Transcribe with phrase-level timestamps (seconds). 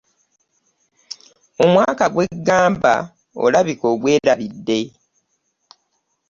[1.63, 2.93] Omwaka gwe ŋŋamba
[3.43, 4.79] olabika ogwerabidde.